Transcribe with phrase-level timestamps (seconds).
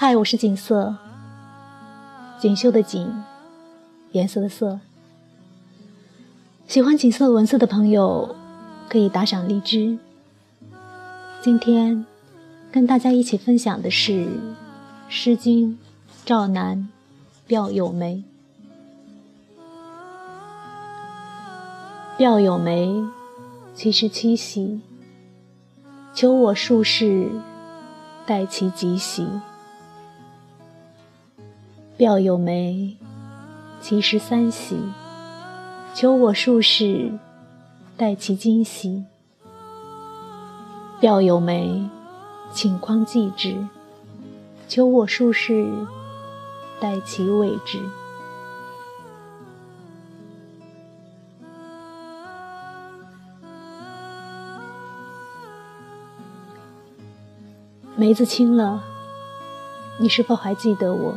[0.00, 0.94] 嗨，我是锦瑟，
[2.38, 3.12] 锦绣的锦，
[4.12, 4.78] 颜色的色。
[6.68, 8.36] 喜欢锦瑟文字的朋友
[8.88, 9.98] 可以打赏荔枝。
[11.42, 12.06] 今天
[12.70, 14.12] 跟大家一起分享的是
[15.08, 15.72] 《诗经·
[16.24, 16.78] 赵南·
[17.48, 18.22] 钓有梅》。
[22.16, 23.04] 钓有梅，
[23.74, 24.80] 其实七夕。
[26.14, 27.32] 求我数世，
[28.24, 29.26] 待其吉兮。
[31.98, 32.96] 钓有梅，
[33.80, 34.78] 其实三喜。
[35.96, 37.10] 求我数世，
[37.96, 39.04] 待其今兮。
[41.00, 41.90] 钓有梅，
[42.52, 43.66] 请匡记之。
[44.68, 45.68] 求我数世，
[46.78, 47.82] 待其未之。
[57.96, 58.84] 梅子青了，
[59.98, 61.16] 你是否还记得我？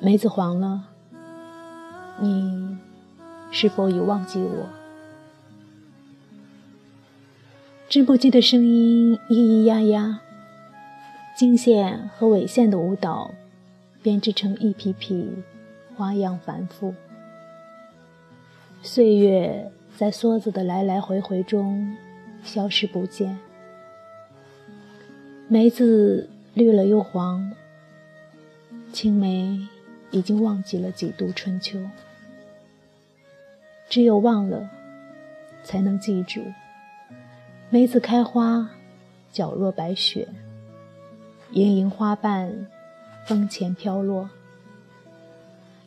[0.00, 0.84] 梅子黄了，
[2.20, 2.78] 你
[3.50, 4.68] 是否已忘记我？
[7.88, 10.20] 织布机的声音咿咿呀呀，
[11.36, 13.32] 经线和纬线的舞蹈
[14.00, 15.28] 编织成一匹匹
[15.96, 16.94] 花样繁复。
[18.80, 21.96] 岁月在梭子的来来回回中
[22.44, 23.36] 消失不见，
[25.48, 27.52] 梅子绿了又黄，
[28.92, 29.66] 青梅。
[30.10, 31.78] 已经忘记了几度春秋，
[33.88, 34.68] 只有忘了，
[35.62, 36.42] 才能记住。
[37.70, 38.70] 梅子开花，
[39.32, 40.26] 皎若白雪，
[41.50, 42.66] 盈盈花瓣，
[43.26, 44.30] 风前飘落。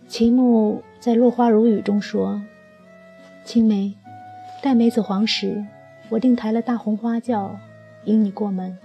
[0.07, 2.41] 秦牧在《落花如雨》中说
[3.43, 3.95] ：“青梅，
[4.61, 5.65] 待梅子黄时，
[6.09, 7.59] 我定抬了大红花轿
[8.03, 8.77] 迎你过门。”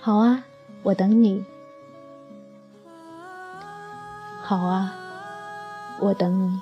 [0.00, 0.44] 好啊，
[0.82, 1.44] 我等你。
[4.48, 4.94] 好啊，
[6.00, 6.58] 我等你。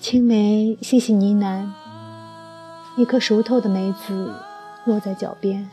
[0.00, 1.66] 青梅细细呢喃，
[2.96, 4.32] 一颗熟透的梅子
[4.84, 5.68] 落在脚边，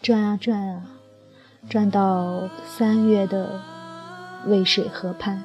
[0.00, 0.82] 转啊转啊，
[1.68, 3.60] 转到三月的
[4.46, 5.42] 渭水河畔。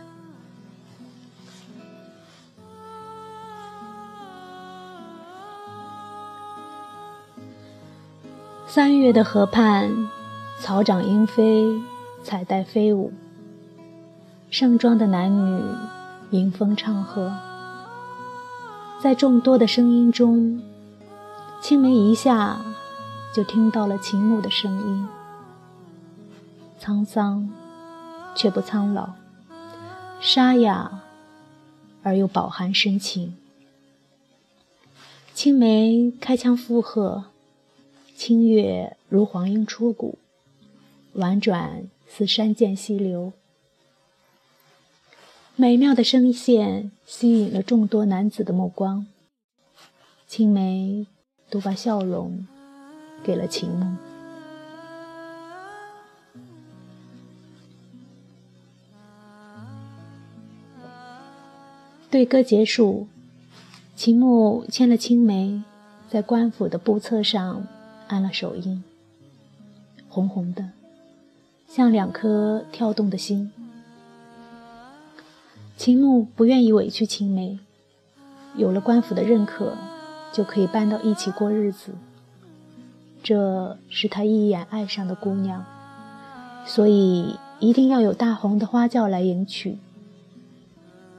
[8.68, 10.08] 三月的河畔，
[10.60, 11.82] 草长莺飞，
[12.24, 13.12] 彩带飞舞。
[14.50, 15.62] 盛装的男女
[16.32, 17.36] 迎风唱和，
[19.02, 20.64] 在众多的声音中，
[21.62, 22.62] 青梅一下
[23.36, 25.08] 就听到了秦牧的声音，
[26.80, 27.50] 沧桑
[28.36, 29.10] 却不苍老，
[30.22, 31.02] 沙哑
[32.02, 33.36] 而又饱含深情。
[35.34, 37.26] 青梅开腔附和，
[38.16, 40.18] 清越如黄莺出谷，
[41.14, 43.34] 婉转似山涧溪流。
[45.60, 49.08] 美妙的声线吸引了众多男子的目光，
[50.28, 51.08] 青梅
[51.50, 52.46] 都把笑容
[53.24, 53.98] 给了秦牧。
[62.12, 63.08] 对歌结束，
[63.96, 65.64] 秦牧牵了青梅，
[66.08, 67.66] 在官府的簿册上
[68.08, 68.84] 按了手印，
[70.08, 70.70] 红红的，
[71.68, 73.52] 像两颗跳动的心。
[75.78, 77.60] 秦牧不愿意委屈青梅，
[78.56, 79.74] 有了官府的认可，
[80.34, 81.94] 就可以搬到一起过日子。
[83.22, 85.64] 这是他一眼爱上的姑娘，
[86.66, 89.78] 所以一定要有大红的花轿来迎娶。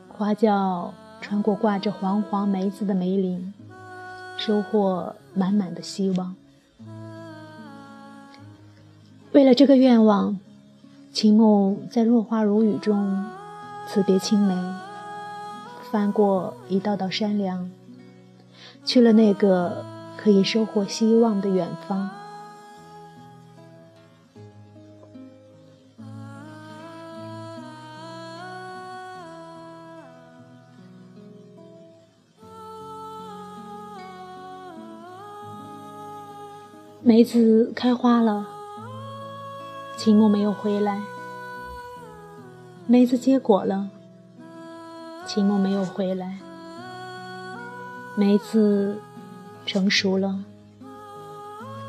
[0.08, 3.54] 花轿穿过挂着黄黄梅子的梅林，
[4.36, 6.34] 收获满满的希望。
[9.30, 10.40] 为了这个愿望，
[11.12, 13.24] 秦牧在落花如雨中。
[13.88, 14.54] 辞别青梅，
[15.90, 17.70] 翻过一道道山梁，
[18.84, 19.82] 去了那个
[20.14, 22.10] 可以收获希望的远方。
[37.02, 38.46] 梅子开花了，
[39.96, 41.00] 秦牧没有回来。
[42.90, 43.90] 梅子结果了，
[45.26, 46.38] 秦牧没有回来。
[48.16, 48.98] 梅子
[49.66, 50.42] 成熟了，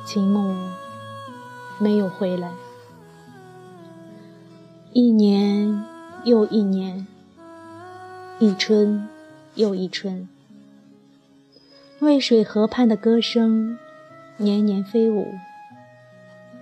[0.05, 0.53] 秦牧
[1.77, 2.51] 没有回来。
[4.91, 5.85] 一年
[6.25, 7.07] 又一年，
[8.39, 9.07] 一春
[9.55, 10.27] 又一春，
[12.01, 13.79] 渭水河畔的歌声
[14.35, 15.33] 年年飞舞，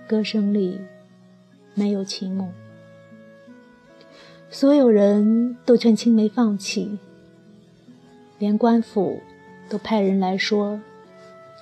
[0.06, 0.80] 歌声里
[1.74, 2.52] 没有秦牧。
[4.50, 6.98] 所有人都劝青梅放弃，
[8.38, 9.20] 连官府
[9.68, 10.80] 都派人来说，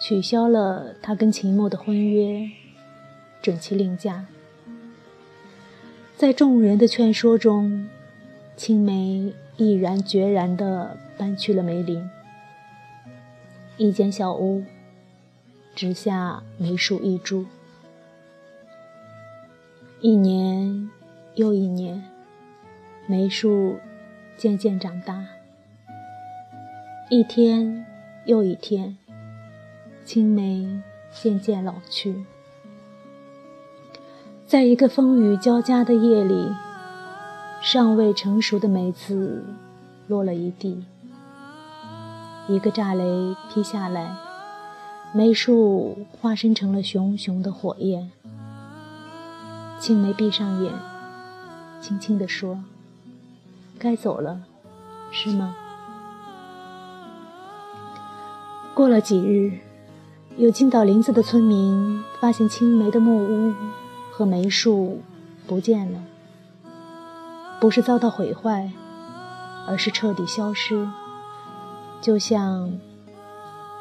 [0.01, 2.49] 取消了他跟秦墨的婚约，
[3.43, 4.25] 准其另嫁。
[6.17, 7.89] 在众人的劝说中，
[8.57, 12.09] 青梅毅然决然地搬去了梅林，
[13.77, 14.63] 一间小屋，
[15.75, 17.45] 植下梅树一株。
[20.01, 20.89] 一年
[21.35, 22.16] 又一年。
[23.09, 23.79] 梅树
[24.37, 25.25] 渐渐长大，
[27.09, 27.87] 一天
[28.25, 28.99] 又一天，
[30.05, 30.83] 青梅
[31.13, 32.25] 渐渐老去。
[34.45, 36.51] 在一个风雨交加的夜里，
[37.63, 39.45] 尚未成熟的梅子
[40.09, 40.85] 落了一地，
[42.49, 43.05] 一个炸雷
[43.49, 44.17] 劈下来，
[45.15, 48.11] 梅树化身成了熊熊的火焰。
[49.79, 50.73] 青梅闭上眼，
[51.81, 52.59] 轻轻地说。
[53.79, 54.41] 该走了，
[55.11, 55.55] 是吗？
[58.75, 59.59] 过了几日，
[60.37, 63.55] 有进到林子的村民发现青梅的木屋
[64.11, 65.01] 和梅树
[65.47, 66.03] 不见了，
[67.61, 68.71] 不是遭到毁坏，
[69.67, 70.89] 而是彻底消失，
[72.01, 72.79] 就像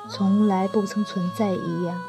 [0.08, 2.00] 从来不曾存在一样。